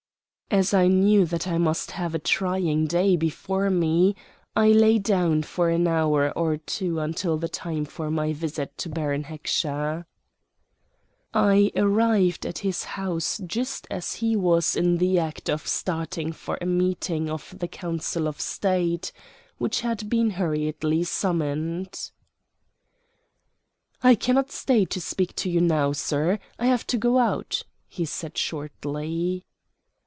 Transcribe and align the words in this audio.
As 0.53 0.73
I 0.73 0.87
knew 0.89 1.23
that 1.27 1.47
I 1.47 1.57
must 1.57 1.91
have 1.91 2.13
a 2.13 2.19
trying 2.19 2.85
day 2.85 3.15
before 3.15 3.69
me, 3.69 4.17
I 4.53 4.67
lay 4.71 4.99
down 4.99 5.43
for 5.43 5.69
an 5.69 5.87
hour 5.87 6.29
or 6.37 6.57
two 6.57 6.99
until 6.99 7.37
the 7.37 7.47
time 7.47 7.85
for 7.85 8.11
my 8.11 8.33
visit 8.33 8.77
to 8.79 8.89
Baron 8.89 9.23
Heckscher. 9.23 10.03
I 11.33 11.71
arrived 11.77 12.45
at 12.45 12.57
his 12.67 12.83
house 12.99 13.39
just 13.47 13.87
as 13.89 14.15
he 14.15 14.35
was 14.35 14.75
in 14.75 14.97
the 14.97 15.17
act 15.19 15.49
of 15.49 15.65
starting 15.65 16.33
for 16.33 16.57
a 16.59 16.65
meeting 16.65 17.29
of 17.29 17.57
the 17.57 17.69
Council 17.69 18.27
of 18.27 18.41
State, 18.41 19.13
which 19.57 19.79
had 19.79 20.09
been 20.09 20.31
hurriedly 20.31 21.05
summoned. 21.05 22.11
"I 24.03 24.15
cannot 24.15 24.51
stay 24.51 24.83
to 24.83 24.99
speak 24.99 25.33
to 25.37 25.49
you 25.49 25.61
now, 25.61 25.93
sir. 25.93 26.39
I 26.59 26.65
have 26.65 26.85
to 26.87 26.97
go 26.97 27.19
out," 27.19 27.63
he 27.87 28.03
said 28.03 28.37
shortly. 28.37 29.45